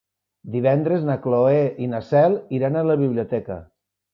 [0.53, 3.63] Divendres na Cloè i na Cel iran a la biblioteca.